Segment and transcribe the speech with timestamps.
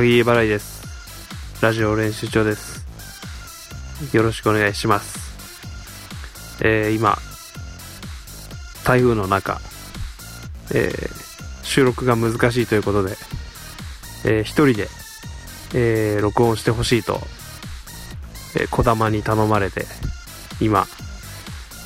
[0.00, 1.60] 高木払いです。
[1.62, 2.86] ラジオ練習長です。
[4.16, 5.36] よろしくお願いします。
[6.64, 7.18] えー、今、
[8.82, 9.60] 台風の中、
[10.72, 13.14] えー、収録が難しいということで、
[14.24, 14.88] えー、一人で、
[15.74, 17.20] えー、録音してほしいと、
[18.56, 19.84] えー、小玉に頼まれて、
[20.62, 20.86] 今、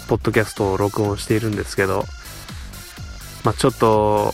[0.07, 2.05] ポッドキャストを録音しているんですけど、
[3.43, 4.33] まあちょっと、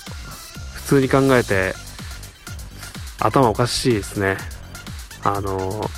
[0.74, 1.74] 普通に考えて、
[3.20, 4.36] 頭おかしいですね。
[5.22, 5.88] あの、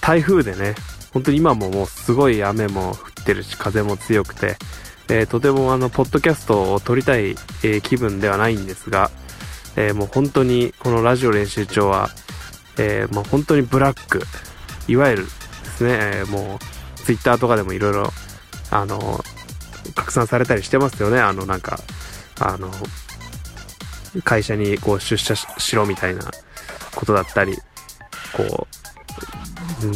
[0.00, 0.74] 台風でね、
[1.12, 4.56] 本当に今ももうすごい雨も降ってるし、風も強くて、
[5.08, 9.10] えーとてもあの、ポッドキャストを撮りたい、えー気分ではないんですが、
[9.76, 12.10] えーもう本当にこのラジオ練習帳は、
[12.78, 14.22] えーもう本当にブラック、
[14.88, 15.30] いわゆるで
[15.70, 18.10] すね、えーもう、ツイッターとかでもいろいろ、
[18.70, 19.22] あの、
[19.96, 21.78] 拡散されたりしてますよね、あの、なんか、
[22.38, 22.70] あの、
[24.24, 26.22] 会社にこう出社しろみたいな
[26.94, 27.56] ことだったり、
[28.34, 28.72] こう、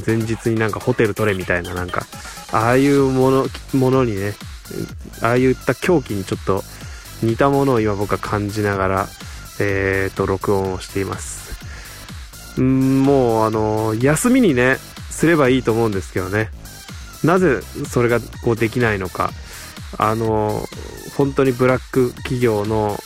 [0.07, 2.07] 前日になんかホテル取れみたいななんか、
[2.53, 4.35] ああいうもの、ものにね、
[5.23, 6.63] ああいった狂気にちょっと
[7.23, 9.09] 似たものを今僕は感じながら、
[9.61, 11.47] えーと、録音をしています。
[12.61, 14.79] んもうあの、休みにね、
[15.11, 16.51] すればいいと思うんですけどね。
[17.25, 19.31] なぜそれがこうできないのか。
[19.99, 20.63] あの、
[21.17, 22.99] 本当にブラック企業の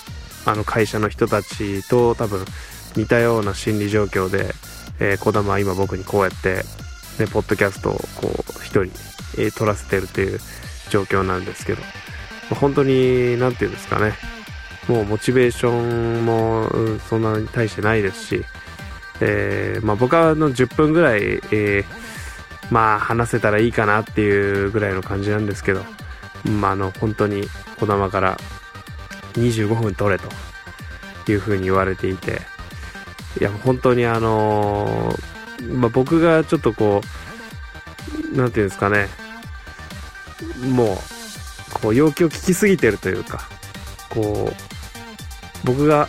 [0.51, 2.45] あの会社の人たちと多分
[2.97, 4.53] 似たような心理状況で、
[4.99, 6.65] えー、小玉は今僕にこうやって、
[7.19, 8.93] ね、ポッドキャストをこう一人、
[9.39, 10.41] えー撮らせてるっていう
[10.91, 11.83] 状況なんですけど、
[12.61, 14.15] 本当に、なんていうんですかね、
[14.89, 15.71] もうモチベーショ
[16.21, 18.45] ンも、うんそんなに大してないですし、
[19.21, 21.85] えーまあ僕はあの10分ぐらい、えー
[22.73, 25.85] まあ話せたらいいかなっていうぐらいの感じなんですけど、
[26.45, 27.43] まああの本当に
[27.79, 28.37] 小玉から
[29.35, 30.50] 25分取れと。
[31.31, 32.43] いうふうに言われていて、
[33.41, 35.31] いや本当にあのー
[35.69, 37.03] まあ僕がちょっとこ
[38.33, 39.09] う、なんていうんですかね、
[40.73, 40.97] もう、
[41.83, 43.49] こう要求を聞きすぎてるというか、
[44.09, 46.09] こう、僕が、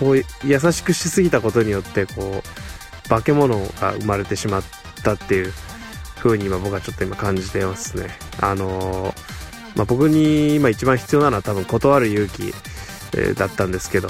[0.00, 4.62] こう、優しくしすぎたことによって、こう、化け物が生まれてしまっ
[5.04, 5.52] たっていう
[6.16, 8.08] 風に今僕はちょっと今感じてますね。
[8.40, 9.36] あのー
[9.76, 12.52] まあ、僕に今一番必要なのは多分断る勇気、
[13.14, 14.08] えだったんですけど、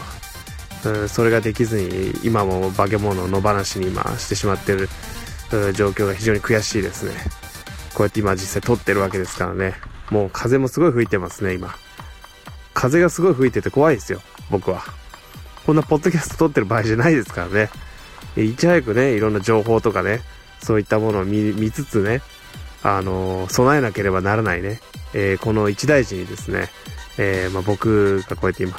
[0.84, 4.88] うんそれができずに今も化け物を野放しに今してしまってる
[5.74, 7.12] 状況が非常に悔しいですね。
[7.94, 9.74] こうやって今実際撮ってるわけですからね。
[10.10, 11.74] もう風もすごい吹いてますね、今。
[12.74, 14.20] 風がすごい吹いてて怖いですよ、
[14.50, 14.84] 僕は。
[15.64, 17.70] こんなポッドキャスト撮ってる場合じゃないですからね。
[18.36, 20.20] いち早くね、いろんな情報とかね、
[20.62, 22.20] そういったものを見つつね、
[22.82, 24.80] あの備えなければならないね、
[25.14, 26.68] えーこの一大事にですね、
[27.18, 28.72] えーまあ、僕がこうやって今、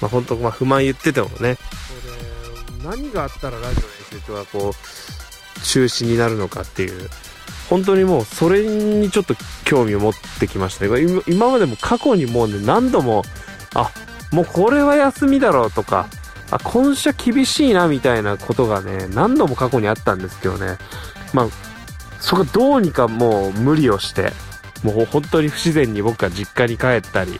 [0.00, 1.56] まあ、本当、まあ、不満言っててもね、
[2.84, 7.10] 何があったらラジオ練習長はこう、中止になるのかっていう、
[7.68, 11.02] 本当にもうそれにちょっと興味を持ってきましたね。
[11.02, 13.22] 今今までも過去にもうね、何度も、
[13.74, 13.90] あ、
[14.32, 16.08] もうこれは休みだろうとか、
[16.50, 20.78] あ、今週は厳しいなみたいなことがね、何度も過去にあったんですけどね。
[21.32, 21.46] まあ、
[22.18, 24.32] そこどうにかもう無理をして、
[24.82, 27.38] もう本当に不自然に僕が実家に帰ったり、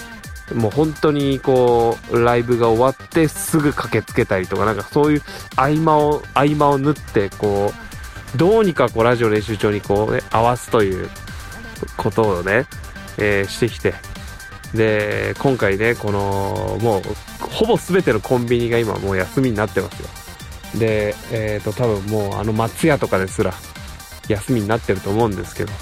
[0.55, 5.23] もう本当にこう、ライブが終わってすぐ駆けつけたりとか、なんかそういう
[5.57, 7.73] 合間を、合間を縫って、こ
[8.35, 11.09] う、どうにかこうラジオ練習帳にこうね、合わすという
[11.97, 12.67] ことをね、
[13.19, 13.95] えーしてきて、
[14.75, 17.03] で、今回ね、この、もう、
[17.41, 20.09] ほぼ全てのコンビニが今もう休みになってますよ。
[20.79, 23.53] で、えっ、と、多分もうあの松屋とかですら
[24.29, 25.73] 休みになってると思うんですけど、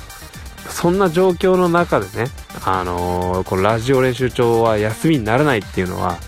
[0.71, 2.31] そんな状況の中でね、
[2.65, 6.19] あのーこのラジオ練習帳は休みにならないっていうのは、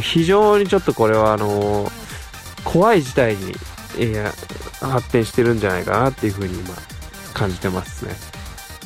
[0.00, 1.90] 非常にちょっとこれはあのー
[2.64, 3.52] 怖い事態に、
[3.98, 4.32] いや
[4.80, 6.74] 発展してるんじゃないかなっていうふうに今
[7.34, 8.14] 感じてますね。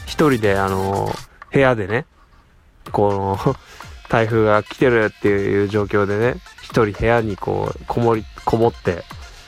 [0.07, 2.07] 一人であのー部屋でね、
[2.91, 3.57] この、
[4.09, 9.05] 台風が来てるっていう状況でね、一人部屋にこう、こもり、こもって、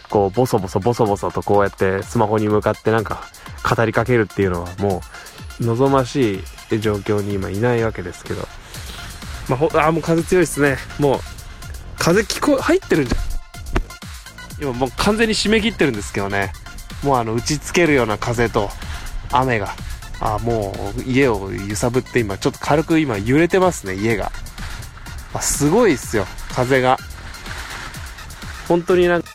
[0.08, 3.24] こう、ボソボソボソボソとこうやってスマホに向かってなんか
[3.68, 5.00] 語りかけるっていうのはもう、
[5.60, 8.46] 望ましい状況に今いないわけですけど。
[9.48, 10.76] まあ、ほ、あ、もう風強いですね。
[10.98, 11.20] もう、
[11.98, 13.26] 風聞こえ、入ってるんじゃん。
[14.60, 16.52] 今もう完全に締め切ってるんですけどね。
[17.02, 18.70] もうあの、打ちつけるような風と
[19.30, 19.74] 雨が。
[20.20, 24.32] あ、もう家を揺さぶって今、ちょっと軽く今揺れてますね、家が。
[25.34, 26.98] あ、すごいっすよ、風が。
[28.66, 29.28] 本当になんか、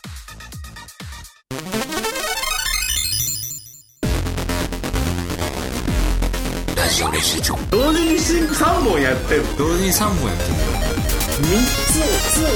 [9.12, 9.44] やってる。
[9.60, 11.52] 同時に3本やってる3
[11.84, 12.48] つを、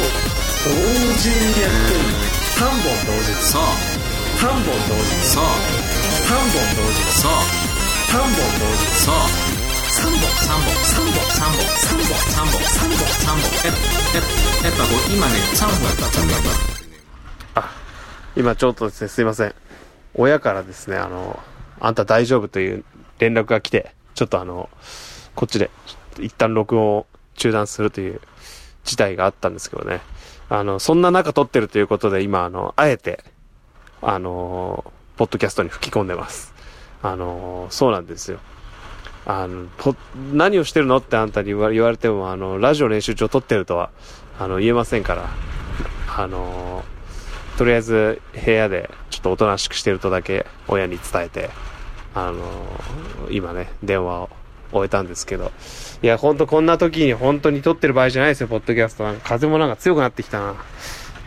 [0.64, 0.72] 同
[1.20, 2.00] 時にやってる。
[2.56, 3.36] 3本同時。
[3.44, 3.68] そう
[4.40, 5.12] 3本同時。
[5.20, 5.44] そう
[6.24, 6.64] 3本。
[6.76, 7.36] 同時そう
[8.08, 8.32] 3本。
[8.32, 9.28] 同時そう
[9.96, 10.24] 3本。
[10.24, 10.72] 3本。
[10.72, 11.20] 3本。
[11.26, 11.68] 3本。
[11.68, 12.16] 3本。
[12.16, 12.56] 3本。
[12.56, 13.04] 3本。
[13.04, 13.52] 3本。
[13.52, 14.24] やや
[14.64, 15.84] やっぱこう今ね3本。
[15.84, 16.30] やった3本。
[16.30, 17.68] やった
[18.36, 19.54] 今ちょっとですねすいません
[20.14, 21.40] 親からですねあの
[21.80, 22.84] あんた大丈夫という
[23.18, 24.68] 連絡が来てちょっとあの
[25.34, 25.70] こっちで
[26.18, 28.20] 一旦録音を中断するという
[28.84, 30.00] 事態があったんですけどね。
[30.48, 33.24] あのそんな中撮ってるということで今あのあえて
[34.00, 36.54] あのポッドキャストに吹き込んでます。
[37.02, 38.38] あのそうなんですよ。
[39.28, 39.96] あの、ポ
[40.32, 43.90] 何をしてるのってあんたに言われても、あの、ラジオ練習帳撮ってるとは、
[44.38, 45.28] あの、言えませんから、
[46.16, 46.84] あの、
[47.58, 51.50] とりあえず部屋でちょっとおとなしくしてるとだけ親に伝えて、
[52.14, 52.44] あの、
[53.30, 54.30] 今ね、電話を
[54.72, 55.52] 終えたんですけど、
[56.02, 59.04] いや、ほんとこんな時に本当に撮ってる場合じゃないですよ、ポッドキャスト。
[59.04, 60.54] なんか風もなんか強くなってきたな。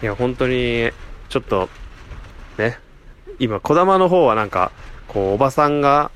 [0.01, 0.91] いや、本当に、
[1.29, 1.69] ちょっと、
[2.57, 2.77] ね、
[3.39, 4.71] 今、小玉の方はなんか、
[5.07, 6.11] こう、おばさんが、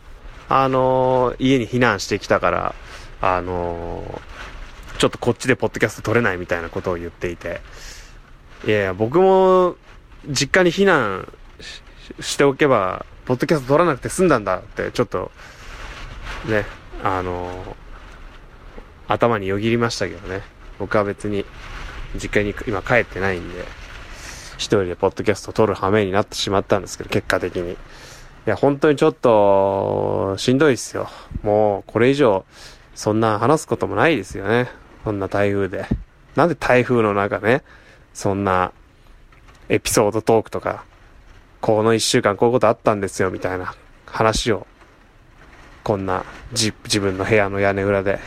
[0.49, 2.75] あのー家に避難してきたから、
[3.21, 4.33] あのー
[4.99, 7.61] ちょっとこっちでポッドキャスト撮れないみたいなことを言っていて、
[8.65, 9.75] いやいや、僕も、
[10.29, 11.27] 実家に避難
[11.59, 11.81] し
[12.21, 15.31] しておけば、ポッドキャスト撮らなくて済んだんだって、ちょっと、
[16.45, 16.65] ね、
[17.03, 17.75] あの
[19.07, 20.41] 頭によぎりましたけどね。
[20.79, 21.45] 僕は別に、
[22.15, 23.65] 実家に今帰ってないんで、
[24.55, 27.73] 一人でポッドキャスト撮る羽目になってしまったんですけど、結果的に。
[27.73, 27.75] い
[28.45, 31.09] や、本当にちょっと、しんどいっすよ。
[31.44, 32.45] もう、これ以上、
[32.95, 34.69] そんな話すこともないですよね。
[35.03, 35.85] そんな台風で。
[36.35, 37.63] なんで台風の中ね、
[38.13, 38.71] そんな、
[39.69, 40.85] エピソードトークとか、
[41.61, 44.67] この一週間こういうことあったんですよ、みたいな話を、
[45.83, 48.19] こんな、じ、自分の部屋の屋根裏で、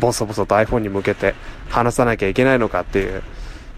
[0.00, 1.34] ボソボソと iPhone に向けて
[1.70, 3.22] 話さなきゃいけないのかっていう、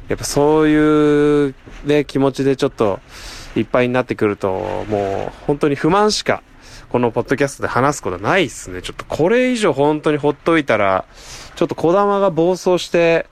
[0.09, 1.55] やっぱそういう、
[1.85, 3.01] ね、気持ちでちょっと、
[3.57, 6.43] いっぱいになってくると、もう本当に不満しか、
[6.89, 8.81] このポッドキャストで話すことないっすね。
[8.83, 11.05] ちょっとこれ以上本当にほっといたら、
[11.57, 13.27] ちょっと小玉が暴走して、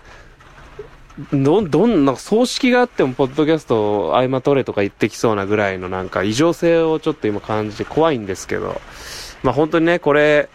[1.32, 8.80] ど、どんな、葬式があっても、ポッドキャスト合間取れとか言ってきそうなぐらいのなんか異常性をちょっと今感じて怖いんですけど、
[9.44, 10.48] まあ本当にね、これ、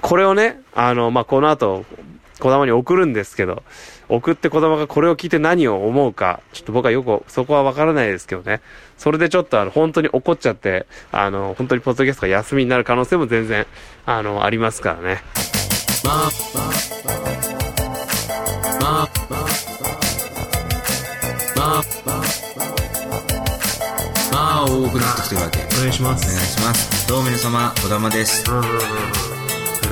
[0.00, 1.84] これをね、あの、まあこの後、
[2.38, 3.62] 小玉に送るんですけど、
[4.08, 8.60] 送って小玉がこれを聞いて何を思うか、ちょっと僕はよくそこはわからないですけどね。
[8.96, 13.66] それでちょっとあの、本当に怒っちゃって、あの、本当にポッドキャストが休みになる可能性も全然、
[14.06, 15.22] あの、ありますからね。
[16.04, 16.28] ま
[19.26, 19.29] あ
[24.80, 26.24] 多くなってきてるわけお願いしまお願い。
[26.24, 28.52] しますどうも皆様小玉です高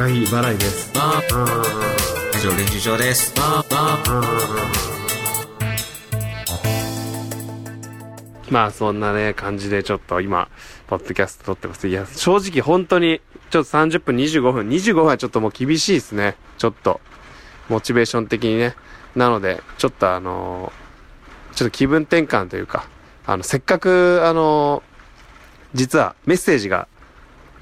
[0.08, 0.92] 木払いです。
[0.94, 3.34] ラジオ練習場です
[8.50, 10.48] まあそんなね、感じでちょっと今、
[10.86, 11.86] ポッドキャスト撮ってます。
[11.86, 13.20] いや、正直本当に、
[13.50, 16.36] ちょっと30分25分、25分はちょっともう厳しいですね。
[16.56, 17.02] ちょっと、
[17.68, 18.74] モチベーション的にね。
[19.14, 20.88] なので、ちょっとあのー
[21.54, 22.86] ちょっと気分転換というか、
[23.28, 24.82] あの、せっかく、あの
[25.74, 26.88] 実はメッセージが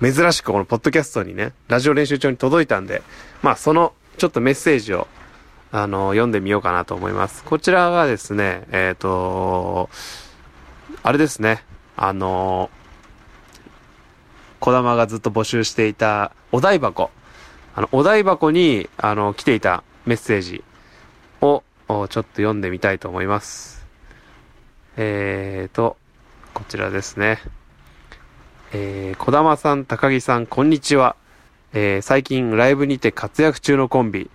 [0.01, 3.03] 珍しくこのポッドキャストにね、ラジオ練習帳に届いたんで、
[3.43, 5.09] まあその、ちょっとメッセージを、
[5.73, 7.43] あの読んでみようかなと思います。
[7.43, 9.91] こちらがですね、えっ、と
[11.03, 11.65] あれですね。
[11.97, 12.71] あの、
[14.61, 17.11] 小玉がずっと募集していたお台箱。
[17.75, 20.63] あの、お台箱に、あの、来ていたメッセージ
[21.41, 23.76] を、ちょっと読んでみたいと思います。
[24.99, 25.97] えーと、
[26.55, 27.39] こちらですね。
[28.73, 31.17] えー、小玉さん、高木さん、こんにちは。
[31.75, 34.31] えー、最近ライブにて活躍中のコンビ、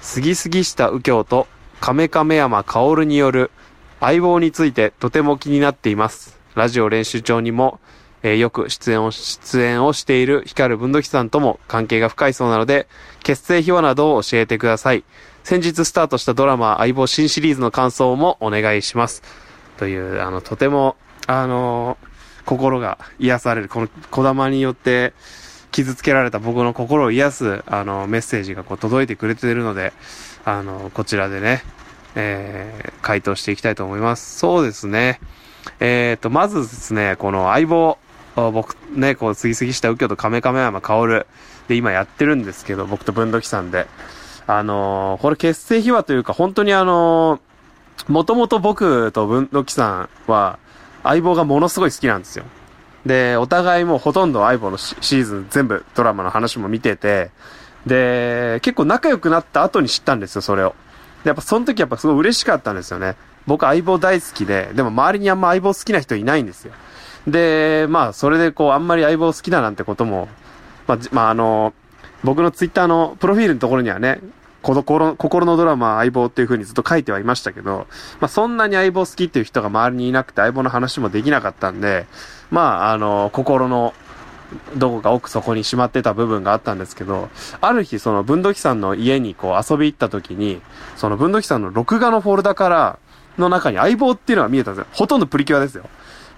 [0.00, 1.48] 杉杉下右京と
[1.80, 3.50] 亀亀山薫による
[3.98, 6.38] 相棒についてとても気になっています。
[6.54, 7.80] ラジオ練習帳にも、
[8.22, 12.86] えーよく出演を、出演をしている光文土器さんとも関係が深いそうなので、
[13.24, 15.02] 結成秘話などを教えてください。
[15.42, 19.45] 先日スタートしたドラマ相棒新シリーズの感想もお願いします。
[19.76, 21.98] という、あの、とても、あの
[22.44, 25.12] 心が癒される、この小玉によって
[25.72, 29.92] 傷つけられた僕の心を癒す、あの、メッセージがこう届いてくれているので、
[30.44, 31.62] あの、こちらでね、
[32.14, 34.38] えー、回答していきたいと思います。
[34.38, 35.20] そうですね。
[35.80, 37.98] えーと、まずですね、この相棒、
[38.36, 41.26] 僕ね、こう、杉杉下右京と亀亀山薫
[41.68, 43.86] で今やってるんですけど、僕と文土器さんで。
[44.48, 47.40] あのーこれ結成秘話というか、本当にあの
[48.08, 50.58] もともと僕と文土器さんは、
[51.02, 52.44] 相棒がものすごい好きなんですよ。
[53.04, 57.30] で、お互いもうほとんど相棒のシーズン全部ドラマの話も見てて、
[57.86, 60.74] で、結構仲良くなった後に知ったんですよ、それを。
[61.22, 63.16] でやっぱその時やっぱすごい嬉しかったんですよね。
[63.46, 66.72] 僕相棒大好きで、でも周りにあんま相棒好きな人いないんですよ。
[67.26, 70.28] で、まあ、それでこう、あんまり相棒好きだなんてことも、
[70.86, 71.72] まあ、まあ、あの、
[72.24, 74.20] 僕のツイッターのプロフィールのところにはね、
[74.74, 77.86] 心心のドラマは相棒っていう風にずっと書いてはいましたけど、
[78.20, 82.06] まあ、そんなに相棒好きっていう人が周りにいなくて相棒の話もできなかったんで、
[82.50, 83.94] まあ、あの、心の
[84.76, 87.28] どこか奥底にしまってた部分があったんですけど、
[87.60, 90.60] ある日その文土器さんの家にこう遊び行った時に、
[90.96, 92.98] その文土器さんの録画のフォルダから
[93.38, 94.88] の中に相棒っていうのが見えたんですよ。
[94.92, 95.84] ほとんどプリキュアですよ。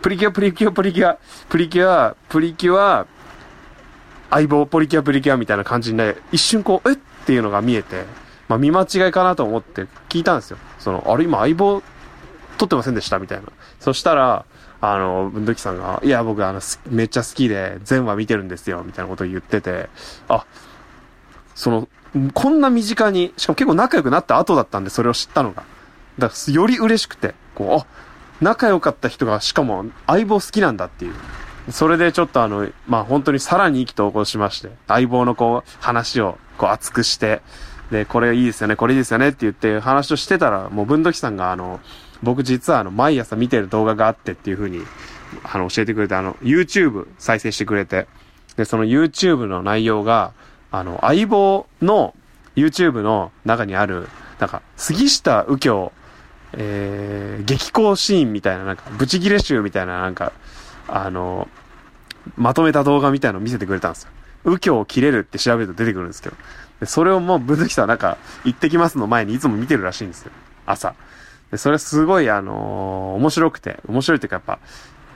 [0.02, 1.18] プリキュア、プリキュア、プリキュア、
[1.48, 3.06] プリキュア、プリキュア、
[4.30, 6.98] 相棒、プリキュア、プリキュアみたいな感じで、一瞬こう、えっ？
[7.28, 8.06] ていうのが見えて、
[8.48, 10.56] まあ見間違いかなと思って聞いたんですよ。
[10.78, 11.82] その、あれ今相棒
[12.56, 13.44] 撮ってませんでしたみたいな。
[13.80, 14.46] そしたら、
[14.80, 19.90] あの、文土器さんが、いや、僕、あの、めっちゃ好きで、全話見てるんですよ、みたいなことを言ってて、
[20.28, 20.46] あ、
[21.54, 21.88] その、
[22.32, 25.64] こんな身近に、しかも結構仲良くなった後だったんで、それを知ったのが。
[26.18, 27.86] だから、より嬉しくて、こう、あ、
[28.40, 31.14] 仲良かった人が、しかも、相棒好きなんだっていう。
[31.70, 37.42] それでちょっとあの、まあ、本当にさらに意気投合しまして、相棒のこう、話を、こう、熱くして、
[37.90, 41.80] で、これいいですよね、これいいですよねって言って話をしてたら、もう文土器さんがあの、
[42.22, 44.82] 僕実はあの、毎朝見てる動画があってっていう風に、
[45.44, 48.06] あの、教えてくれて、あの、YouTube 再生してくれて、
[48.56, 50.32] で、その YouTube の内容が、
[50.70, 52.14] あの、相棒の
[52.56, 54.08] YouTube の中にある、
[54.38, 55.92] なんか、杉下右京、
[56.54, 60.32] えー、激高シーンみたいな、なんか、ブチギレ集みたいな、なんか、
[60.88, 61.48] あの、
[62.36, 64.10] まとめた動画みたいのを見せてくれたんですよ。
[64.44, 66.36] 右京を切れるって調べると出てくるんですけど。
[66.80, 70.32] で、それをもう、ぶずきさんなんか、行ってきますの前にいつも見てるらしいんですよ。
[70.66, 70.94] 朝。
[71.50, 74.58] で、それすごい、あのー、面白くて、面白いっていうかやっぱ、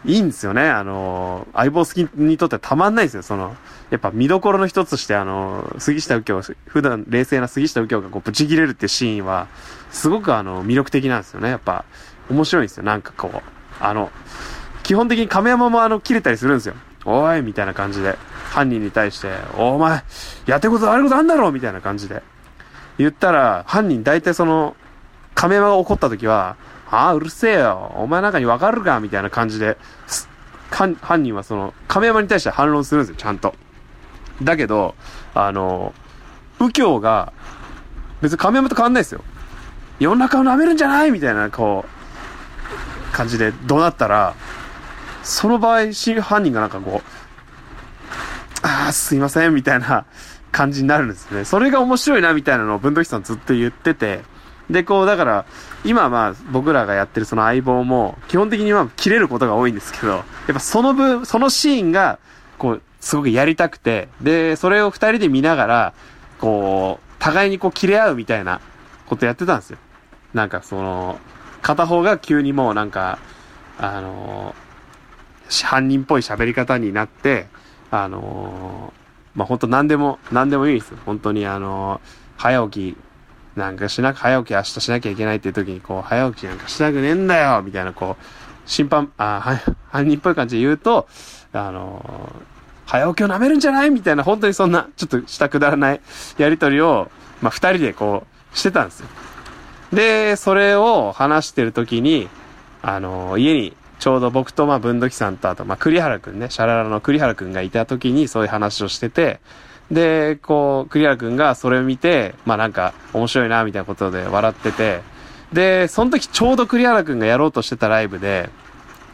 [0.05, 0.69] いいんですよね。
[0.69, 3.23] あのー、相棒好きにとってはたまんないですよ。
[3.23, 3.55] その、
[3.91, 9.47] やっぱ見どころの一つとして、あのー、杉下右京、普段冷静な杉下右京がこう、ブチ切れるってシーンは、
[9.91, 11.50] すごくあの、魅力的なんですよね。
[11.50, 11.85] やっぱ、
[12.31, 12.83] 面白いんですよ。
[12.83, 13.41] なんかこう、
[13.79, 14.11] あの、
[14.83, 16.75] 基本的に亀山もあの、切れたりするんですよ。
[17.05, 18.17] おいみたいな感じで。
[18.51, 20.03] 犯人に対して、お前、
[20.47, 22.23] やってること悪いことあんだろみたいな感じで。
[22.99, 24.77] 言ったら、犯人大体その、
[25.35, 26.57] 亀山が怒った時は、
[26.91, 27.93] ああ、うるせえよ。
[27.97, 29.01] お前なんかにわかるか？
[29.01, 29.79] みたいな感じで、
[30.71, 33.55] 犯人はその、亀山に対して反論するんですよ、ちゃんと。
[34.43, 34.95] だけど、
[35.35, 35.95] あの、
[36.61, 37.33] 右京が、
[38.21, 39.23] 別に亀山と変わんないですよ。
[39.99, 41.11] 世の中を舐めるんじゃない？
[41.11, 41.87] みたいな、こ
[43.11, 44.35] う、感じで怒鳴ったら、
[45.23, 50.07] その場合、真犯人がなんかこう、ああ、すいません、みたいな
[50.50, 51.45] 感じになるんですね。
[51.45, 54.21] それが面白いな、みたいなのを文土器さんずっと言ってて、
[54.71, 55.45] で、こう、だから、
[55.85, 60.25] 今まあ、僕らがやってるその相棒も、基本的には切れることが多いんですけど、やっ
[60.55, 62.19] ぱその分、そのシーンが、
[62.59, 65.93] こう、すごくやりたくて、で、それを二人で見ながら、
[66.41, 68.61] こう、互いにこう切れ合うみたいな
[69.07, 69.79] ことやってたんですよ。
[70.35, 71.19] なんかその、
[71.61, 73.19] 片方が急にもうなんか、
[73.79, 74.55] あの
[75.64, 77.47] 犯人っぽい喋り方になって、
[77.90, 78.92] あの
[79.35, 80.94] まあ、本当何でも、何でもいいです。
[81.04, 82.00] 本当にあの
[82.37, 82.97] 早起き
[83.54, 88.25] なんかしなく、早起き明日しなきゃいけないっていう時に、こう、早起きなんかしなくねえんだよみたいな、こう、
[88.64, 91.06] 審判、あ、は、犯人っぽい感じで言うと、
[91.52, 93.90] あのー、早起きを舐めるんじゃない？
[93.90, 96.00] みたいな、本当にそんな、ちょっとしたくだらない
[96.38, 97.11] やりとりを、
[97.42, 99.09] まあ、二人でこう、してたんですよ。
[99.92, 102.30] で、それを話してる時に、
[102.80, 109.38] あの、家に、ちょうど僕と、まあ、文土器さんと、あと、まあ、栗原くんね、シャララの栗原くんがいた時に、そういう話をしてて、
[109.92, 115.02] で、こう、栗原くんがそれを見て、まあなんか、面白いな、みたいなことで笑ってて、
[115.52, 118.50] で、その時ちょうど栗原くんがやろうとしてたライブで、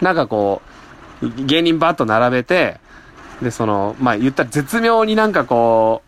[0.01, 0.63] なんかこ
[1.21, 2.81] う、芸人バッと並べて、
[3.43, 6.01] で、その、まあ言ったら絶妙になんかこ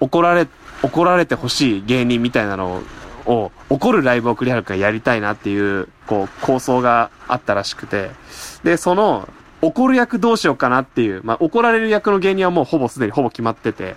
[0.00, 0.46] う、怒られ、
[0.84, 2.82] 怒られてほしい芸人みたいなのを、
[3.26, 8.10] を怒るライブを栗原くんがやりたいなっていう、こう、構想があったらしくて、
[8.64, 9.28] で、その、
[9.62, 13.96] 怒る役どうしようかなっていう、まあ、怒られる役の芸人はもうほぼすでにほぼ決まってて、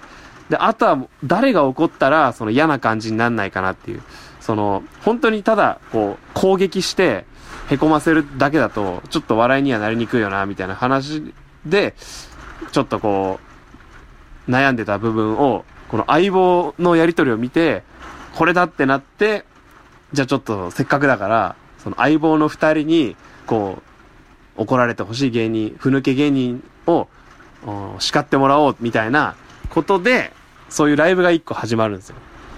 [0.49, 4.01] で、あとは誰が怒ったら、その嫌な感じになんないかなっていう、
[4.39, 7.25] その、本当にただ、こう、攻撃して、
[7.69, 11.33] 凹ませるだけだと、ちょっと笑いにはなりにくいよな、みたいな話
[11.65, 11.93] で、
[12.71, 13.39] ちょっとこ
[14.47, 17.83] う、悩んでた部分を、この相棒のやりとりを見て、
[18.35, 19.45] これだってなって、
[20.13, 23.81] じゃあちょっとせっかくだから、その相棒の二人に、こ
[24.57, 27.07] う、怒られてほしい芸人、ふぬけ芸人を
[27.99, 29.35] 叱ってもらおうみたいな
[29.69, 30.33] ことで、
[30.69, 32.15] そういうライブが一個始まるんですよ。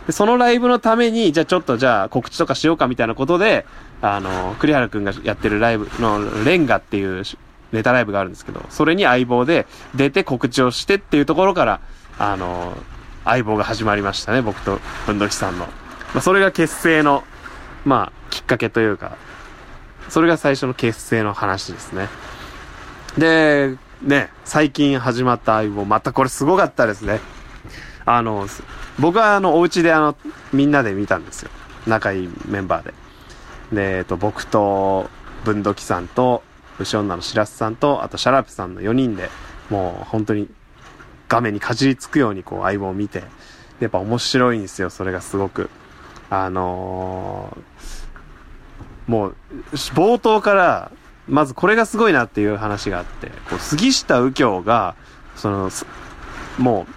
[0.08, 3.66] で、そのライブのために、じゃあちょっとじゃあ告知とかしようかみたいなことで、
[4.02, 7.24] あの、栗原くんがやってるライブの、レンガっていう
[7.72, 11.82] ネタライブがあるんですけど、それに相棒で出て告知をしてっていうところから、
[12.18, 12.76] あの、
[13.26, 15.66] 相棒が始まりましたね、僕とふんどきさんの。
[15.66, 15.72] ま
[16.16, 17.24] あ、それが結成の、
[17.86, 19.18] まあ、きっかけというか、
[20.10, 22.10] それが最初の結成の話ですね。
[23.18, 27.20] で、ね、最近始まった相棒、またこれすごかったですね。
[28.06, 28.48] あの、
[29.00, 30.16] 僕はあの、お家であの、
[30.52, 31.52] みんなで見たんですよ。
[31.88, 32.94] 仲いいメンバーで。
[33.72, 35.10] で、えっと、僕と、
[35.46, 36.44] 文土器さんと、
[36.80, 39.30] 牛女の白洲さんと、あとシャラプさんの4人で、
[39.70, 40.50] もう本当に
[41.32, 43.24] 画面にかじりつくようにこう相棒を見て、
[43.80, 45.70] やっぱ面白いんですよ、それがすごく。
[46.30, 49.36] あのー、もう、
[49.96, 50.92] 冒頭から、
[51.30, 54.96] まずこれがすごいなっていう話があって、こう杉下右京が、
[55.38, 55.72] その、
[56.58, 56.94] もう、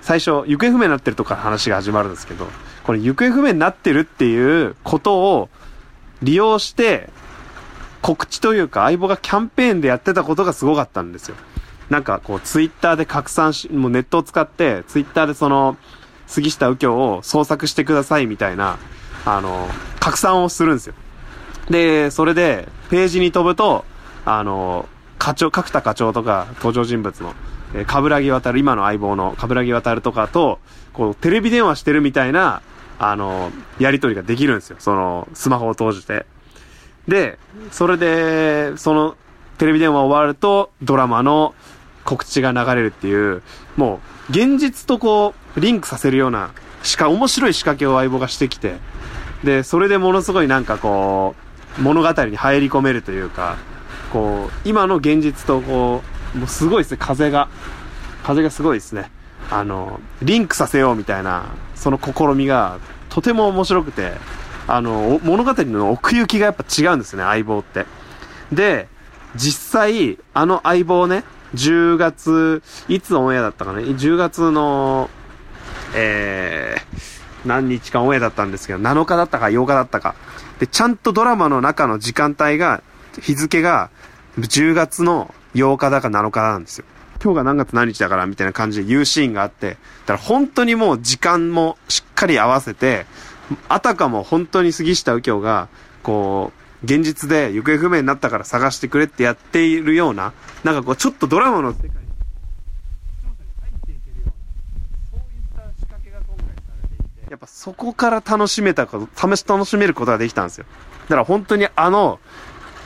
[0.00, 2.46] 最初、行方不明になってるとこから話が始まるんですけど、
[2.84, 5.48] これ行方不明になってるっていうことを
[6.22, 7.10] 利用して、
[8.00, 11.36] 告知というか相棒がキャンペーンでやってたことがすごかったんですよ。
[11.92, 15.76] なんかこうツイッターで拡散し、もうネットを使ってツイッターでその
[16.26, 18.78] 杉下右京を捜索してくださいみたいな、
[19.26, 19.68] あの、
[20.00, 20.94] 拡散をするんですよ。
[21.68, 23.84] で、それでページに飛ぶと、
[24.24, 27.34] あの、課長、角田課長とか登場人物の、
[27.74, 30.60] えー、カブラギ渡る、今の相棒のカブラギ渡るとかと、
[30.94, 32.62] こうテレビ電話してるみたいな、
[32.98, 34.76] あの、やりとりができるんですよ。
[34.78, 36.24] その、スマホを通じて。
[37.06, 37.38] で、
[37.70, 39.14] それで、その、
[39.58, 41.54] テレビ電話終わると、ドラマの
[42.04, 43.42] 告知が流れるっていう、
[43.76, 46.50] もう、現実とこう、リンクさせるような、
[46.82, 48.76] しか、面白い仕掛けを相棒がしてきて、
[49.44, 51.34] で、それでものすごいなんかこ
[51.78, 53.56] う、物語に入り込めるというか、
[54.12, 56.02] こう、今の現実とこ
[56.34, 57.48] う、もうすごいですね、風が。
[58.22, 59.10] 風がすごいですね。
[59.50, 62.78] あの、リンクさせようみたいな、その試みが、
[63.08, 64.12] とても面白くて、
[64.68, 67.86] あの、物語の奥行きがやっぱ違うんですね、相棒って。
[68.52, 68.88] で、
[69.34, 71.24] 実際、あの相棒ね、
[71.54, 75.10] 10月、いつオンエアだったかね、10月の、
[75.94, 80.14] えー、何日かオンエアだったんですけど、7日だったか8日だったか。
[80.58, 82.82] で、ちゃんとドラマの中の時間帯が、
[83.20, 83.90] 日付が、
[84.38, 86.84] 10月の8日だか7日なんですよ。
[87.22, 93.06] 今日が何月何日だからみたいな感じで言うシーンがあって、だから本当にもう時間もしっかり合わせて、
[93.68, 95.68] あたかも本当に杉下右京が、
[96.02, 100.32] こう、現実で行方不明になったから探してくれってやっているような、
[100.64, 102.00] なんかこう、ちょっとドラマの世界に、入
[103.70, 104.32] っていけるような、
[105.10, 110.66] そういった仕掛けが今回されていて、やっぱそこから楽しめたこと、試し楽しめることができたんですよ。
[111.04, 112.18] だから本当にあの、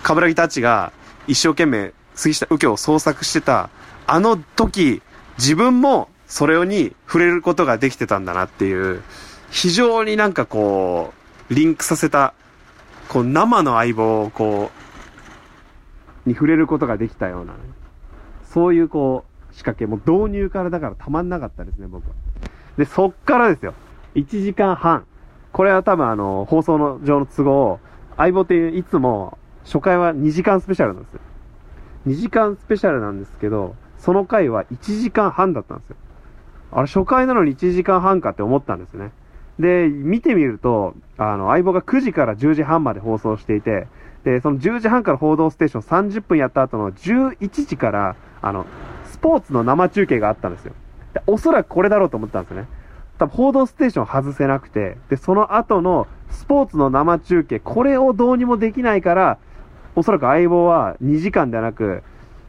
[0.02, 0.92] カブラギたちが
[1.26, 3.70] 一生懸命杉下右京を捜索してた、
[4.06, 5.02] あの時、
[5.38, 9.02] 自分もそれに触れることができてたんだなっていう、
[9.50, 11.12] 非常になんかこ
[11.50, 12.34] う、リンクさせた、
[13.08, 14.70] こう生の相棒をこ
[16.26, 17.58] う、に触れることができたような、ね、
[18.44, 22.14] そういうこう、仕掛け、も導入からだからたまんなかったですね、僕は。
[22.76, 23.74] で、そっからですよ。
[24.14, 25.06] 1時間半。
[25.52, 27.80] これは多分あの、放送の上の都合、
[28.16, 31.20] 相棒っていういつも、初回は2時間スペシャルなんですよ。
[32.06, 35.96] 2時間スペシャルなんですけど、その回は1時間半だったんですよ。
[36.72, 39.12] あれ、初回なのに1時間半かって思ったんですね。
[39.58, 43.86] で、見てみると、あの、相棒が9時から10時半まで放送していて、
[44.24, 48.66] で、その10時半から報道ステーション30分やった後の11時から、あの、
[49.04, 50.74] スポーツの生中継があったんですよ。
[51.14, 52.68] でおそらくこれだろうと思ったんですよね。
[53.18, 59.38] 多分報道ステーション外せなくて、で、その後のスポーツの生中継、これをどうにもできないから、
[59.94, 62.02] おそらく相棒は2時間ではなく、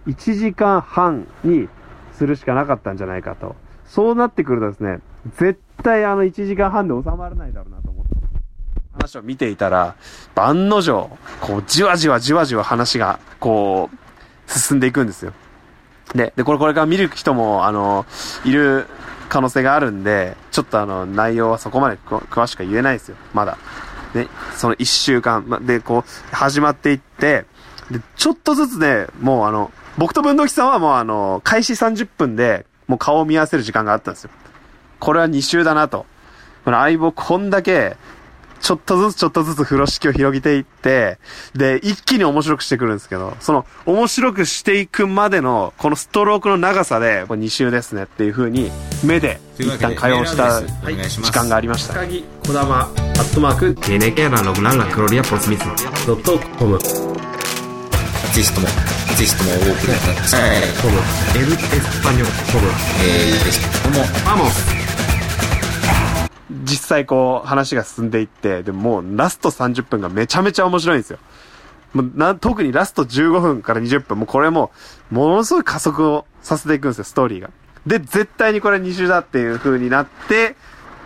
[0.07, 1.69] 1時間半に
[2.11, 3.55] するしかなかったんじゃないかと。
[3.85, 4.99] そうなってくるとですね、
[5.37, 8.11] 絶対あの1時間半で収まらないだろうなと思って。
[8.93, 9.95] 話を見ていたら、
[10.35, 11.09] 万の定、
[11.41, 15.33] こう、じわじわじわじわ話が、こう、進んでいくんですよ。
[16.13, 18.05] で、で、これ、これから見る人も、あの、
[18.43, 18.87] いる
[19.29, 23.17] 可能性があるんで、ちょっとあの、内容はそこまで詳しくは言えないですよ。
[23.33, 23.57] まだ。
[24.13, 27.45] で、その1週間、で、こう、始まっていって、
[27.91, 34.29] で、ちょっとずつね、もうあの、僕と文土器さんはもうあの、開始30分で、もう顔を見合わせる時間があったんですよ。
[34.99, 36.05] これは2週だなと。
[36.65, 37.95] この相棒こんだけ、
[38.59, 41.19] ちょっとずつちょっとずつ風呂敷を広げていって、
[41.55, 48.71] で、一気に面白くしてくるんですけど、その、面白くしていくまでの、このストロークの長さで、これ2週ですねっていう風に、
[49.03, 51.93] 目で、一旦会話をした時間がありました。
[51.93, 53.75] 高木こだまアットマーク
[54.77, 55.63] ラクロリアポスミス
[56.05, 56.79] ドットコム。
[56.79, 56.87] ぜ
[58.41, 58.67] ひとも、
[59.17, 60.61] ぜひともお送りください。
[60.79, 60.99] コム
[61.35, 62.67] エルエスパニョコム
[63.01, 64.63] えー、ぜひとも、 vamos
[66.63, 71.17] 実際こう話が進んでいって、でももうラスト30分がめちゃめちゃ面白いんですよ。
[71.95, 74.69] もうな特にラスト15分から20分、もうこれも、
[75.09, 77.49] ものすごい加速をさせていくんですよ、ストーリーが。
[77.87, 80.55] で、絶対にこれ2周だっていう風になって、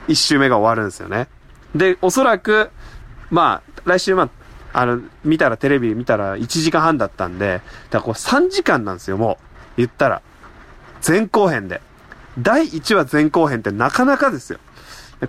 [0.10, 1.30] 1周目が終わるんですよね。
[1.74, 2.72] で、おそらく、
[3.30, 4.30] まあ、来週まあ、
[4.74, 9.46] あの、見たらテレビ見たら1時間半だったんで、だからこう3時間なんですよ、もう。
[9.78, 10.22] 言ったら。
[11.06, 11.82] 前後編で。
[12.40, 14.60] 第1話前後編ってなかなかですよ。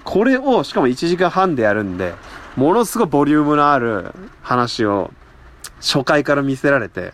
[0.05, 2.15] これを、しかも1時間半でやるんで、
[2.57, 5.11] ものすごいボリュームのある話を、
[5.81, 7.13] 初回から見せられて、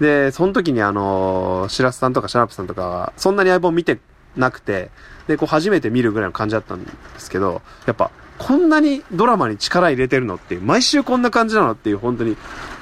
[0.00, 3.98] で、その時にあの、白洲さんとかシャープさんとかは、そんなに相棒見て
[4.36, 4.90] なくて、
[5.28, 12.38] で、こう初めて見るぐらいの感じだったんですけど、やっぱ、こんなにドラマに力入れてるのって、毎週こんな感じなのっていう、本当に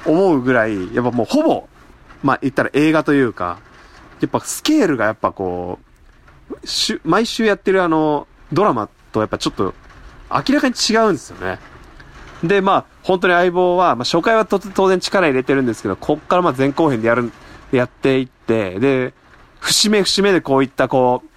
[0.07, 1.69] 思うぐらい、やっぱもうほぼ、
[2.23, 3.59] まあ言ったら映画というか、
[4.21, 5.81] やっぱスケールがやっぱこ
[6.53, 9.75] う、週毎週やってるあの、ドラマとやっぱちょっと、
[10.31, 11.59] 明らかに違うんですよね。
[12.45, 17.33] で、まあ、本当に相棒は、まあ、初回はと当然力入れてるんですけど、こっからまあ前後編でやる、
[17.73, 19.13] やっていって、で、
[19.59, 21.29] 節目節目でこういったこう、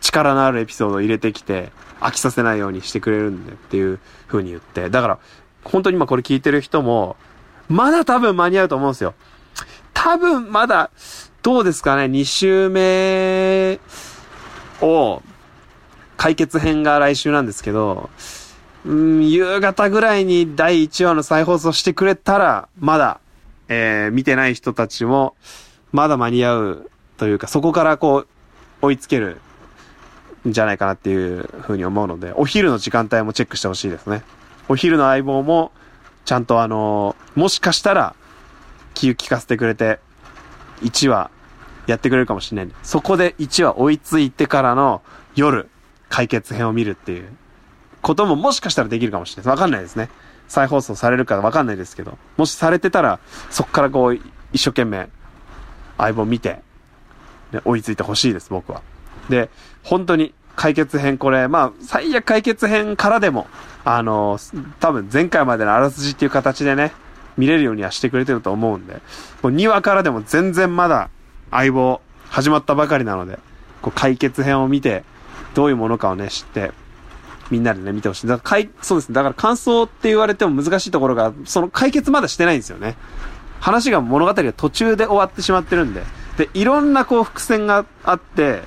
[0.00, 5.18] 力のあるエピソードを入れてきて、飽きさせないようにしてくれるんでっていう風に言って、だから、
[5.64, 7.16] 本当に今これ聞いてる人も、
[7.68, 9.14] まだ多分間に合うと思うんですよ。
[9.92, 10.90] 多分まだ、
[11.42, 13.78] どうですかね、2週目
[14.80, 15.22] を、
[16.16, 18.10] 解決編が来週なんですけど、
[18.84, 23.20] うん、夕方ぐらいに第1話の再放送してくれたら、まだ、
[23.68, 25.34] えー、見てない人たちも、
[25.92, 28.26] まだ間に合うというか、そこからこう、
[28.82, 29.40] 追いつける
[30.48, 34.22] んじゃないかなっていうふうに思うので、お昼の時間帯もチェックしてほしいですね。
[34.68, 35.72] お昼の相棒も、
[36.24, 38.14] ちゃんとあのもしかしたら、
[38.94, 40.00] 気を利かせてくれて、
[40.82, 41.30] 1話
[41.86, 42.74] やってくれるかもしれないんで。
[42.82, 45.02] そこで1話追いついてからの
[45.34, 45.68] 夜、
[46.08, 47.28] 解決編を見るっていう
[48.02, 49.48] ことももしかしたらできるかもしれないです。
[49.48, 50.08] わかんないですね。
[50.48, 54.14] 再放送されるかわかんないですけど、もしされてたら、そこからこう、
[54.52, 55.08] 一生懸命、
[55.96, 56.62] 相棒見て、
[57.52, 58.82] で追いついてほしいです、僕は。
[59.30, 59.48] で、
[59.82, 63.46] 本当に解決編これ、まあ、最悪解決編からでも、
[63.84, 64.38] あの、
[64.78, 66.92] 多分前回までのあらすじっていう形でね、
[67.38, 69.00] 見れるようにはしてくれてると思うんで、も
[69.44, 71.08] う2話からでも全然まだ
[71.50, 73.38] 相棒始まったばかりなので、
[73.80, 75.04] こう解決編を見て、
[75.54, 76.72] どういうものかをね、知って、
[77.50, 78.26] みんなでね、見てほしい。
[78.26, 79.14] だから、かい、そうですね。
[79.14, 82.96] だから感想って言われても難しいところが、その解決まだしてないんですよね。
[83.60, 86.02] 話が物語が途中で終わってしまってるんで。
[86.36, 88.62] で、いろんなこう伏線があって、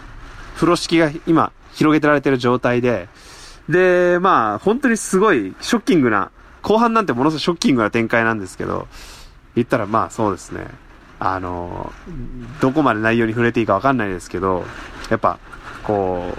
[0.56, 3.08] 風呂敷が今広げてられてる状態で、
[3.70, 8.88] で、まあ、本当にすごいショッキングな、後半なんてものすごいショッキングな展開なんですけど、
[9.56, 10.68] 言ったらまあそうですね。
[11.20, 11.94] あの、
[12.62, 14.66] どこまで内容に触れていいかわかんないですけど、
[15.10, 15.40] やっぱ、
[15.84, 16.38] こう、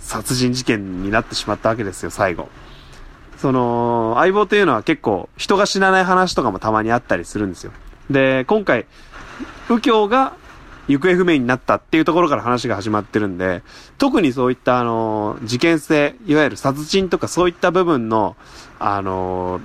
[0.00, 2.48] 殺人事件になってしまったわけですよ、最後。
[3.36, 7.72] その、相棒というのは結構人が死なない話とかもたまにあったりするんですよ。
[8.10, 8.86] で、今回、
[9.68, 10.32] 右京が
[10.88, 13.62] 行方不明になったっていうところから話が始まってるんで、
[13.98, 18.36] 特にそういったあの、事件性、いわゆる殺人とかそういった部分の、
[18.78, 19.60] あの、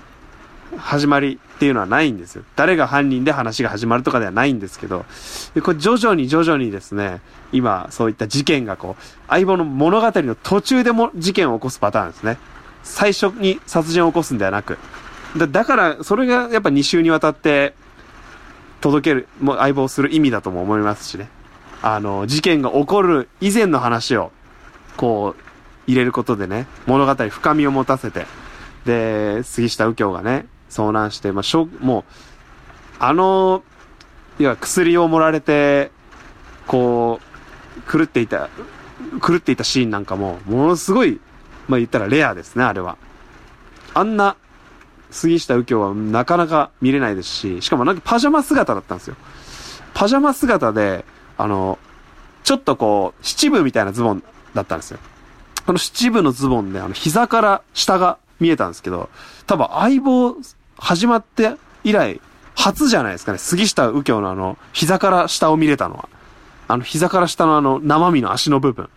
[0.78, 2.44] 始まりっていうのはないんですよ。
[2.56, 5.06] 誰が犯人で話が始まるとかではないんですけど、
[5.54, 12.38] でこれ徐々に徐々にですね、今そういった事件がこう、相棒の物語の途中でも事件を起こすパターンですね。
[12.84, 14.78] 最初に殺人を起こすんではなく。
[15.38, 17.74] だだから、それがやっぱ2週にわたって、
[18.84, 21.30] 届ける、もう相棒する意味だとも思いますしね。
[21.82, 24.34] あの、事件が起こる以前の話を、
[24.98, 25.42] こう、
[25.88, 28.26] 入れることでね、物語深みを持たせて、
[28.84, 32.04] で、杉下右京がね、遭難して、まあ、しょ、もう、
[33.00, 33.64] あの、
[34.38, 35.90] いや、薬を盛られて、
[36.68, 37.22] こ
[37.88, 38.50] う、狂っていた、
[39.26, 41.22] 狂っていたシーンなんかも、ものすごい、
[41.70, 42.98] まあ、言ったらレアですね、あれは。
[43.94, 44.36] あんな、
[45.14, 49.16] 杉下右京はなかなか見れないですし、しかもなんかパジャマ姿だったんですよ。
[49.94, 51.06] パジャマ姿で、
[51.38, 51.80] あの、
[52.44, 54.24] ちょっとこう、七分みたいなズボン
[54.54, 55.00] だったんですよ。
[55.66, 59.10] この七分のズボンで、あの、膝から下が見えたんですけど、
[59.48, 60.36] 多分相棒
[60.78, 62.20] 始まって以来、
[62.56, 63.38] 初じゃないですかね。
[63.38, 66.10] 杉下右京のあの、膝から下を見れたのは。
[66.68, 68.90] あの、膝から下のあの、生身の足の部分。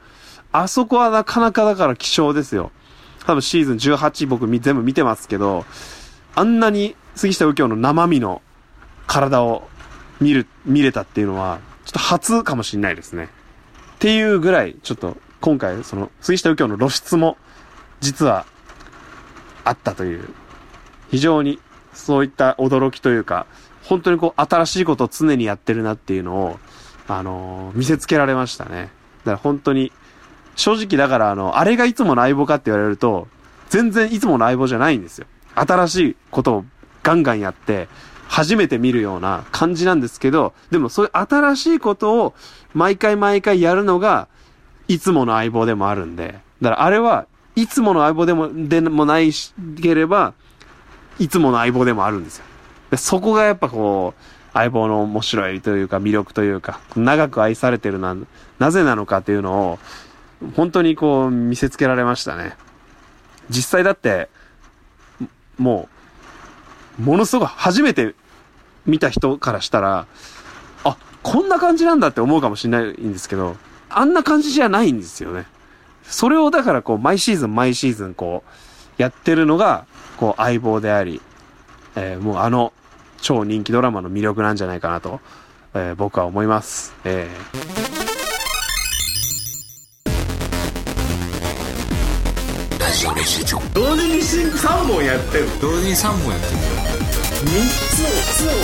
[0.52, 2.70] あそこはなかなかだから希少ですよ。
[3.26, 5.64] 多分シーズン18僕全部見てますけど、
[6.37, 8.42] あんなに杉下右京の生身の
[9.07, 9.68] 体を
[10.20, 13.31] 見る、見れたっていうのは、ちょっと初かもしれないですね。
[13.94, 17.38] っていうぐらい、ちょっと今回その杉下右京の露出も
[18.01, 18.44] 実は
[19.64, 20.29] あったという、
[21.11, 21.59] 非常に
[21.94, 23.46] そういった驚きというか、
[23.85, 26.59] 本当にこう新しいことを常にやってるなっていうのを、
[27.09, 28.90] あのー見せつけられましたね。
[29.25, 29.90] だから本当に、
[30.55, 33.29] 正直だからあの、あれがいつもの相棒かって言われると、
[33.70, 35.27] 全然いつもの相棒じゃないんですよ。
[35.57, 36.64] 新しいことを
[37.03, 37.88] ガンガンやって、
[38.29, 42.35] 初めて見るような感じなんですけど、でもそういう新しいことを
[42.75, 44.29] 毎回毎回やるのが、
[44.88, 50.35] いつもの相棒でもあるんで、だからあれはいつもの相棒でも、でもないしければ、
[51.19, 52.45] いつもの相棒でもあるんですよ。
[52.90, 58.16] でそこがやっぱこう、相棒の面白いというか魅力というか、長く愛されてるな、
[58.59, 59.79] なぜなのかっていうのを、
[60.55, 62.57] 本当にこう見せつけられましたね。
[63.49, 64.29] 実際だって、
[65.59, 65.88] も
[66.99, 68.14] う、ものすごく初めて
[68.87, 70.07] 見た人からしたら、
[70.85, 73.57] あ、こんな感じなんだって思うかもしれないんですけど、
[73.88, 75.47] あんな感じじゃないんですよね。
[76.03, 81.21] それをだからこう、毎シーズン毎シーズンこう、やってるのが、こう、相棒であり、
[81.97, 82.73] えーもうあの、
[83.21, 85.21] 超人気ドラマの魅力なんじゃないかなと、
[85.75, 86.95] えー僕は思います。
[87.05, 87.29] え
[87.90, 87.96] ラ
[92.97, 95.85] ジオ練習場同時に3本やってる同時。
[95.85, 96.57] に3本やってる
[97.45, 97.53] 3
[97.93, 98.57] つを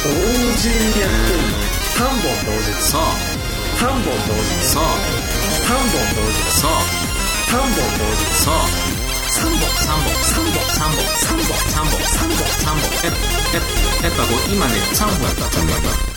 [0.00, 0.16] 同
[0.56, 0.72] 時。
[0.72, 1.44] にやってる
[1.92, 2.32] 3本。
[2.48, 3.04] 同時そう
[3.76, 4.00] 3本。
[4.00, 4.88] 同時そう
[5.60, 5.92] 3本。
[5.92, 6.80] 同時そう
[7.52, 7.76] 3本。
[7.76, 9.68] 同時そう3本。
[9.68, 10.16] 3本。
[10.16, 10.64] 3本。
[10.64, 11.04] 3本。
[11.04, 11.52] 3本。
[11.60, 12.00] 3本。
[12.00, 12.48] 3本。
[12.48, 12.88] 3本。
[13.04, 15.20] やっぱやっぱこう今ね3本。
[15.20, 16.16] やったと思うー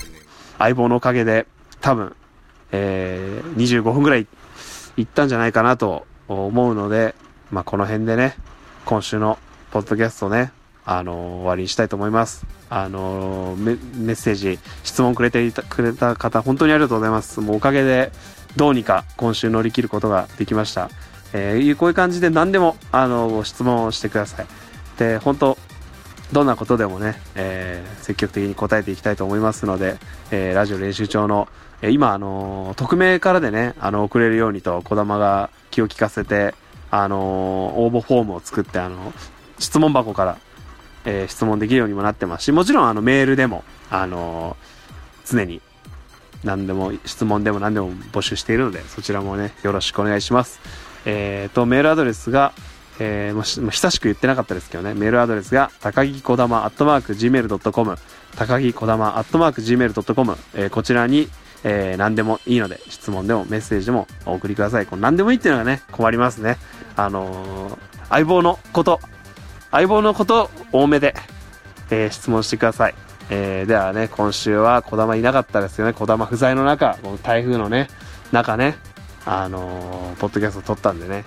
[0.60, 1.46] 相棒のおかげで、
[1.82, 2.16] 多分、
[2.72, 4.28] えー25分ぐらい
[4.96, 7.16] いったんじゃないかなと思うので、
[7.52, 8.36] まあ、この辺でね、
[8.86, 9.40] 今週の
[9.72, 10.52] ポッドキャストね、
[10.86, 12.46] あのー終わりにしたいと思います。
[12.70, 17.42] あのーメッセージ、質問くれていた、くれた方、本当にありがとうございます。
[17.42, 18.12] もうおかげで、
[18.56, 20.90] どうにか今週乗り切ることができました。
[21.34, 24.48] えーこういう感じで何でも、あのー質問をしてください。
[24.98, 25.58] で、本当
[26.32, 29.98] どんなことでもね、えー積極的に答えていきたいと思いますので、
[30.32, 31.48] えーラジオ練習帳の、
[31.82, 36.56] えー今、あの匿名からでね、あの、送れるようにと、小玉が気を利かせて、
[36.92, 39.14] あのー応募フォームを作って、あの
[39.60, 40.38] 質問箱から、
[41.06, 45.62] えー質問できるようにもなってますし、もちろん、あの、メールでも、あのー常に、
[46.44, 50.60] 何でも、質問でも何でも募集しているので、そちらもね、よろしくお願いします。
[51.06, 52.54] えーと、メールアドレスが、
[53.00, 57.98] えーももう久しく言ってなかったですけどね、メールアドレスが、高木こだま、アットマーク、gmail.com、
[58.36, 61.30] 高木こだま、アットマーク、gmail.com、えーこちらに、
[61.64, 64.86] えー何でもいいので、質問でもメッセージでもお送りください。
[64.88, 66.58] この何でもいいっていうのがね、困りますね。
[67.06, 67.78] あのー
[68.10, 69.00] 相棒のこと、
[69.70, 71.14] 相棒のこと多めで、
[71.92, 72.96] えー質問してください。
[73.30, 75.94] えーではね、今週は小玉いなかったですよね。
[75.94, 77.88] 小玉不在の中、この台風のね、
[78.32, 78.78] 中ね、
[79.26, 81.24] あのーポッドキャスト撮ったんでね、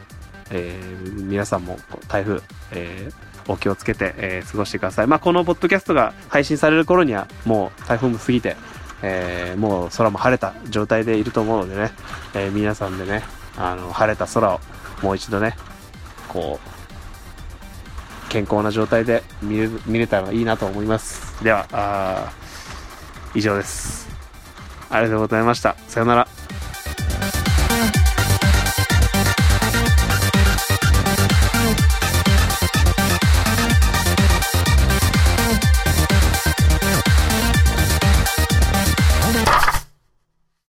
[0.50, 2.40] えー皆さんも台風、
[2.72, 3.14] えー
[3.48, 5.06] お気をつけて、えー過ごしてください。
[5.06, 8.56] まあ、このポッドキャストが配信される頃には、もう台風も過ぎて、
[9.02, 11.92] えーもう空も晴れた状態でいると思うのでね、
[12.35, 13.22] えー皆さんでね、
[13.56, 14.61] あの、晴れた空を
[15.02, 15.56] もう一度ね、
[16.28, 21.42] こう、健康な状態で見れ見れたらいいなと思います。
[21.44, 22.32] では、あ
[23.34, 24.08] 以上です。
[24.88, 25.76] ありがとうございました。
[25.88, 26.28] さよなら。